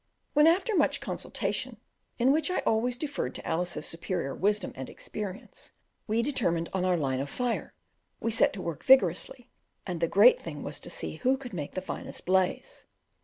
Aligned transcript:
When 0.33 0.47
after 0.47 0.75
much 0.75 0.99
consultation 0.99 1.77
in 2.17 2.31
which 2.31 2.49
I 2.49 2.61
always 2.61 2.97
deferred 2.97 3.35
to 3.35 3.47
Alice's 3.47 3.85
superior 3.85 4.33
wisdom 4.33 4.71
and 4.75 4.89
experience 4.89 5.73
we 6.07 6.23
determined 6.23 6.69
on 6.73 6.83
our 6.85 6.97
line 6.97 7.19
of 7.19 7.29
fire, 7.29 7.75
we 8.19 8.31
set 8.31 8.51
to 8.53 8.63
work 8.63 8.83
vigorously, 8.83 9.51
and 9.85 10.01
the 10.01 10.07
great 10.07 10.41
thing 10.41 10.63
was 10.63 10.79
to 10.79 10.89
see 10.89 11.17
who 11.17 11.37
could 11.37 11.53
make 11.53 11.75
the 11.75 11.83
finest 11.83 12.25
blaze. 12.25 12.85